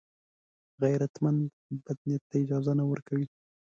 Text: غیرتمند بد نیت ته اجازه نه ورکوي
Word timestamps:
غیرتمند 0.83 1.41
بد 1.83 1.99
نیت 2.07 2.23
ته 2.29 2.35
اجازه 2.43 2.71
نه 2.79 2.83
ورکوي 2.91 3.27